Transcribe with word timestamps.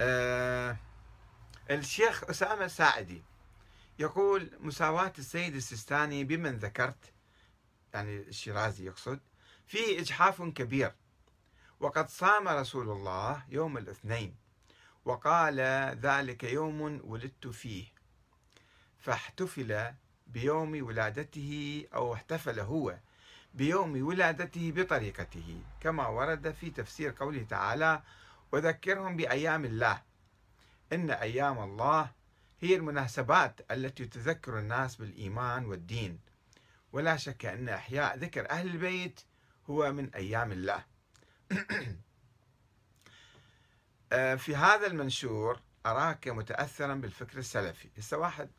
آه 0.00 0.76
الشيخ 1.70 2.24
أسامة 2.30 2.64
الساعدي 2.64 3.22
يقول 3.98 4.50
مساواة 4.60 5.12
السيد 5.18 5.54
السيستاني 5.54 6.24
بمن 6.24 6.56
ذكرت 6.56 7.12
يعني 7.94 8.16
الشيرازي 8.16 8.86
يقصد 8.86 9.20
فيه 9.66 10.00
إجحاف 10.00 10.42
كبير. 10.42 10.92
وقد 11.80 12.08
صام 12.08 12.48
رسول 12.48 12.90
الله 12.90 13.44
يوم 13.48 13.78
الاثنين 13.78 14.36
وقال 15.04 15.60
ذلك 16.00 16.44
يوم 16.44 17.00
ولدت 17.04 17.46
فيه 17.46 17.86
فاحتفل 18.98 19.92
بيوم 20.26 20.82
ولادته 20.86 21.84
أو 21.94 22.14
احتفل 22.14 22.60
هو 22.60 22.98
بيوم 23.54 24.02
ولادته 24.02 24.72
بطريقته 24.76 25.62
كما 25.80 26.06
ورد 26.06 26.50
في 26.50 26.70
تفسير 26.70 27.14
قوله 27.20 27.42
تعالى 27.42 28.02
وذكرهم 28.52 29.16
بأيام 29.16 29.64
الله. 29.64 30.02
إن 30.92 31.10
أيام 31.10 31.58
الله 31.58 32.10
هي 32.60 32.76
المناسبات 32.76 33.60
التي 33.70 34.06
تذكر 34.06 34.58
الناس 34.58 34.96
بالإيمان 34.96 35.64
والدين. 35.64 36.20
ولا 36.92 37.16
شك 37.16 37.46
أن 37.46 37.68
إحياء 37.68 38.18
ذكر 38.18 38.50
أهل 38.50 38.66
البيت 38.66 39.20
هو 39.70 39.92
من 39.92 40.14
أيام 40.14 40.52
الله. 40.52 40.84
آه، 44.12 44.34
في 44.34 44.56
هذا 44.56 44.86
المنشور 44.86 45.60
أراك 45.86 46.28
متأثرا 46.28 46.94
بالفكر 46.94 47.38
السلفي. 47.38 47.88
هسه 47.98 48.18
واحد 48.18 48.50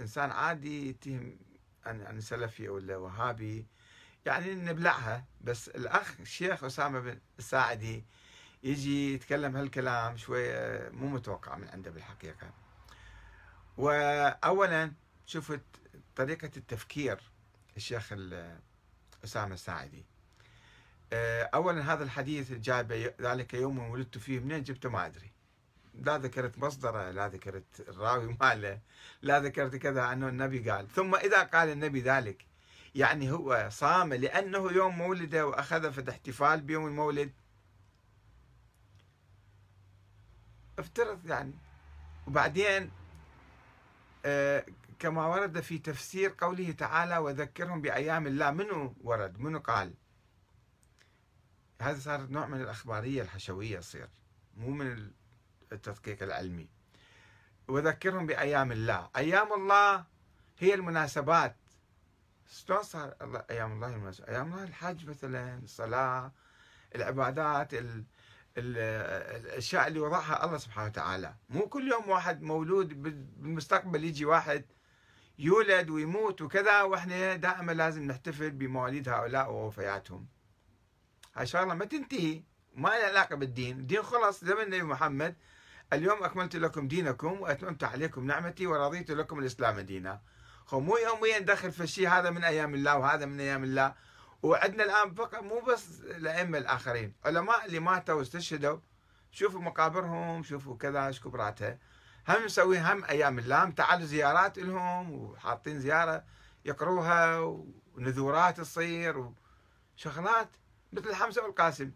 إنسان 0.00 0.30
عادي 0.30 0.88
يتهم 0.88 1.38
أن 1.86 2.20
سلفي 2.20 2.68
ولا 2.68 2.96
وهابي 2.96 3.66
يعني 4.26 4.54
نبلعها 4.54 5.24
بس 5.40 5.68
الأخ 5.68 6.20
الشيخ 6.20 6.64
أسامة 6.64 7.00
بن 7.00 7.20
الساعدي 7.38 8.04
يجي 8.66 9.14
يتكلم 9.14 9.56
هالكلام 9.56 10.16
شوية 10.16 10.88
مو 10.88 11.06
متوقع 11.08 11.56
من 11.56 11.68
عنده 11.68 11.90
بالحقيقة. 11.90 12.50
وأولا 13.76 14.92
شفت 15.26 15.60
طريقة 16.16 16.50
التفكير 16.56 17.20
الشيخ 17.76 18.12
أسامة 19.24 19.54
الساعدي. 19.54 20.04
آه، 21.12 21.50
أولا 21.54 21.92
هذا 21.92 22.04
الحديث 22.04 22.52
جاء 22.52 22.82
ذلك 23.20 23.54
يوم 23.54 23.78
ولدت 23.78 24.18
فيه 24.18 24.40
منين 24.40 24.62
جبته 24.62 24.88
ما 24.88 25.06
أدري. 25.06 25.32
لا 25.94 26.18
ذكرت 26.18 26.58
مصدره 26.58 27.10
لا 27.10 27.28
ذكرت 27.28 27.88
الراوي 27.88 28.36
ماله 28.40 28.80
لا 29.22 29.40
ذكرت 29.40 29.76
كذا 29.76 30.12
أنه 30.12 30.28
النبي 30.28 30.70
قال. 30.70 30.88
ثم 30.88 31.14
إذا 31.14 31.42
قال 31.42 31.68
النبي 31.68 32.00
ذلك 32.00 32.46
يعني 32.94 33.32
هو 33.32 33.68
صام 33.72 34.14
لأنه 34.14 34.72
يوم 34.72 34.98
مولده 34.98 35.46
وأخذ 35.46 35.92
في 35.92 36.00
الاحتفال 36.00 36.60
بيوم 36.60 36.86
المولد. 36.86 37.32
افترض 40.78 41.26
يعني. 41.26 41.52
وبعدين 42.26 42.90
آه 44.24 44.66
كما 44.98 45.26
ورد 45.26 45.60
في 45.60 45.78
تفسير 45.78 46.34
قوله 46.38 46.72
تعالى 46.72 47.18
وذكرهم 47.18 47.80
بأيام 47.80 48.26
الله. 48.26 48.50
منو 48.50 48.94
ورد؟ 49.00 49.40
منو 49.40 49.58
قال؟ 49.58 49.94
هذا 51.82 51.98
صار 51.98 52.26
نوع 52.26 52.46
من 52.46 52.60
الأخبارية 52.60 53.22
الحشوية 53.22 53.78
تصير 53.78 54.08
مو 54.56 54.70
من 54.70 55.10
التدقيق 55.72 56.22
العلمي. 56.22 56.68
وذكرهم 57.68 58.26
بأيام 58.26 58.72
الله. 58.72 59.10
أيام 59.16 59.52
الله 59.52 60.04
هي 60.58 60.74
المناسبات. 60.74 61.56
شلون 62.48 62.82
صار 62.82 63.14
الله 63.22 63.44
أيام 63.50 63.72
الله 63.72 63.88
المناسبات 63.88 64.28
أيام 64.28 64.52
الله 64.52 64.64
الحج 64.64 65.08
مثلا 65.08 65.58
الصلاة 65.58 66.32
العبادات 66.94 67.74
ال 67.74 68.04
الأشياء 68.58 69.86
اللي 69.86 70.00
وضعها 70.00 70.44
الله 70.44 70.58
سبحانه 70.58 70.86
وتعالى. 70.86 71.34
مو 71.48 71.68
كل 71.68 71.88
يوم 71.88 72.08
واحد 72.08 72.42
مولود 72.42 73.02
بالمستقبل 73.02 74.04
يجي 74.04 74.24
واحد 74.24 74.64
يولد 75.38 75.90
ويموت 75.90 76.42
وكذا 76.42 76.82
وإحنا 76.82 77.36
دائما 77.36 77.72
لازم 77.72 78.02
نحتفل 78.02 78.50
بمواليد 78.50 79.08
هؤلاء 79.08 79.50
ووفياتهم. 79.50 80.26
هاي 81.34 81.46
شغلة 81.46 81.74
ما 81.74 81.84
تنتهي 81.84 82.42
ما 82.74 82.88
لها 82.88 83.06
علاقة 83.06 83.36
بالدين. 83.36 83.78
الدين 83.78 84.02
خلص 84.02 84.44
زمن 84.44 84.60
النبي 84.60 84.82
محمد. 84.82 85.36
اليوم 85.92 86.24
أكملت 86.24 86.56
لكم 86.56 86.88
دينكم 86.88 87.40
وأتممت 87.40 87.84
عليكم 87.84 88.26
نعمتي 88.26 88.66
ورضيت 88.66 89.10
لكم 89.10 89.38
الإسلام 89.38 89.80
دينا. 89.80 90.20
خو 90.66 90.80
مو 90.80 90.96
يوميا 90.96 91.38
ندخل 91.38 91.72
في 91.72 91.82
الشيء 91.82 92.08
هذا 92.08 92.30
من 92.30 92.44
أيام 92.44 92.74
الله 92.74 92.96
وهذا 92.96 93.26
من 93.26 93.40
أيام 93.40 93.64
الله. 93.64 93.94
وعندنا 94.46 94.84
الآن 94.84 95.14
فقط 95.14 95.42
مو 95.42 95.60
بس 95.60 96.00
الأئمة 96.00 96.58
الآخرين 96.58 97.14
علماء 97.24 97.66
اللي 97.66 97.80
ماتوا 97.80 98.14
واستشهدوا 98.14 98.78
شوفوا 99.30 99.60
مقابرهم 99.60 100.42
شوفوا 100.42 100.76
كذا 100.76 101.06
إيش 101.06 101.20
كبراتها 101.20 101.78
هم 102.28 102.44
نسوي 102.44 102.78
هم 102.78 103.04
أيام 103.04 103.38
اللام 103.38 103.72
تعالوا 103.72 104.06
زيارات 104.06 104.58
لهم 104.58 105.12
وحاطين 105.12 105.80
زيارة 105.80 106.24
يقروها 106.64 107.38
ونذورات 107.94 108.60
تصير 108.60 109.32
وشغلات 109.96 110.48
مثل 110.92 111.14
حمزه 111.14 111.42
والقاسم 111.42 111.90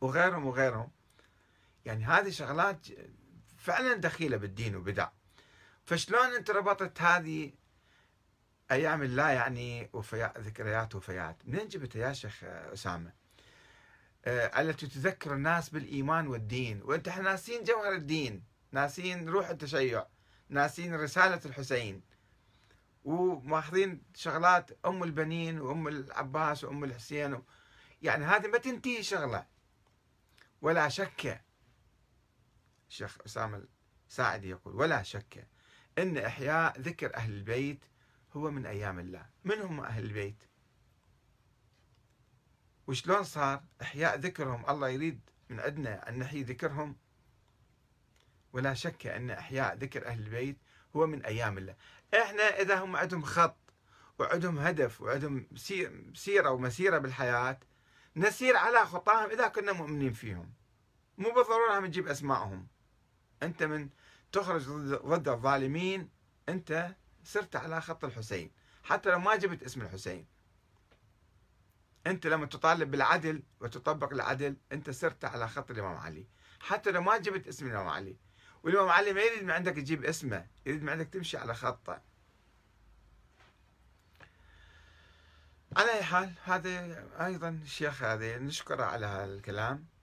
وغيرهم 0.00 0.46
وغيرهم. 0.46 0.90
يعني 1.84 2.04
هذه 2.04 2.30
شغلات 2.30 2.86
فعلا 3.58 3.94
دخيلة 3.94 4.36
بالدين 4.36 4.76
وبدع. 4.76 5.08
فشلون 5.84 6.34
انت 6.34 6.50
ربطت 6.50 7.00
هذه 7.00 7.52
أيام 8.70 9.02
الله 9.02 9.30
يعني 9.30 9.90
وفيات 9.92 10.38
ذكريات 10.38 10.94
وفيات. 10.94 11.36
منين 11.44 11.68
جبتها 11.68 12.08
يا 12.08 12.12
شيخ 12.12 12.44
أسامة؟ 12.44 13.12
آه 14.24 14.60
التي 14.60 14.86
تذكر 14.86 15.34
الناس 15.34 15.68
بالإيمان 15.68 16.26
والدين. 16.26 16.82
وأنت 16.82 17.08
إحنا 17.08 17.22
ناسين 17.22 17.64
جوهر 17.64 17.92
الدين 17.92 18.44
ناسين 18.72 19.28
روح 19.28 19.48
التشيع 19.48 20.06
ناسين 20.48 20.94
رسالة 20.94 21.40
الحسين. 21.44 22.02
وماخذين 23.04 24.02
شغلات 24.14 24.70
أم 24.86 25.02
البنين 25.02 25.60
وأم 25.60 25.88
العباس 25.88 26.64
وأم 26.64 26.84
الحسين 26.84 27.42
يعني 28.02 28.24
هذه 28.24 28.46
ما 28.46 28.58
تنتهي 28.58 29.02
شغلة. 29.02 29.46
ولا 30.62 30.88
شك 30.88 31.44
الشيخ 32.88 33.18
أسامة 33.26 33.64
الساعدي 34.08 34.50
يقول 34.50 34.74
ولا 34.74 35.02
شك 35.02 35.46
إن 35.98 36.18
إحياء 36.18 36.80
ذكر 36.80 37.14
أهل 37.16 37.32
البيت 37.32 37.84
هو 38.36 38.50
من 38.50 38.66
أيام 38.66 38.98
الله. 38.98 39.26
من 39.44 39.60
هم 39.60 39.80
أهل 39.80 40.04
البيت؟ 40.04 40.44
وشلون 42.86 43.24
صار 43.24 43.62
إحياء 43.82 44.18
ذكرهم؟ 44.18 44.70
الله 44.70 44.88
يريد 44.88 45.20
من 45.48 45.60
عندنا 45.60 46.08
أن 46.08 46.18
نحيي 46.18 46.42
ذكرهم. 46.42 46.96
ولا 48.52 48.74
شك 48.74 49.06
أن 49.06 49.30
إحياء 49.30 49.76
ذكر 49.76 50.06
أهل 50.06 50.20
البيت 50.20 50.58
هو 50.96 51.06
من 51.06 51.24
أيام 51.24 51.58
الله. 51.58 51.76
إحنا 52.14 52.42
إذا 52.42 52.74
هم 52.84 52.96
عندهم 52.96 53.22
خط 53.22 53.56
وعندهم 54.18 54.58
هدف 54.58 55.00
وعندهم 55.00 55.46
سيرة 56.14 56.50
ومسيرة 56.50 56.98
بالحياة 56.98 57.60
نسير 58.16 58.56
على 58.56 58.86
خطاهم 58.86 59.30
إذا 59.30 59.48
كنا 59.48 59.72
مؤمنين 59.72 60.12
فيهم. 60.12 60.52
مو 61.18 61.30
بالضرورة 61.30 61.80
نجيب 61.80 62.08
أسمائهم 62.08 62.66
أنت 63.42 63.62
من 63.62 63.88
تخرج 64.32 64.68
ضد 65.06 65.28
الظالمين 65.28 66.08
أنت 66.48 66.94
صرت 67.24 67.56
على 67.56 67.80
خط 67.80 68.04
الحسين. 68.04 68.50
حتى 68.82 69.10
لو 69.10 69.18
ما 69.18 69.36
جبت 69.36 69.62
اسم 69.62 69.82
الحسين. 69.82 70.26
انت 72.06 72.26
لما 72.26 72.46
تطالب 72.46 72.90
بالعدل 72.90 73.42
وتطبق 73.60 74.12
العدل 74.12 74.56
انت 74.72 74.90
صرت 74.90 75.24
على 75.24 75.48
خط 75.48 75.70
الإمام 75.70 75.96
علي. 75.96 76.26
حتى 76.60 76.90
لو 76.90 77.02
ما 77.02 77.16
جبت 77.16 77.48
اسم 77.48 77.66
الإمام 77.66 77.88
علي. 77.88 78.16
والإمام 78.62 78.88
علي 78.88 79.12
ما 79.12 79.20
يريد 79.20 79.42
من 79.42 79.50
عندك 79.50 79.72
تجيب 79.72 80.04
اسمه 80.04 80.46
يريد 80.66 80.82
من 80.82 80.88
عندك 80.88 81.08
تمشي 81.08 81.36
على 81.36 81.54
خطه. 81.54 82.02
على 85.76 85.92
أي 85.92 86.02
حال 86.02 86.32
هذا 86.44 87.04
أيضا 87.26 87.48
الشيخ 87.48 88.02
هذا 88.02 88.38
نشكره 88.38 88.84
على 88.84 89.06
هذا 89.06 89.24
الكلام. 89.24 89.93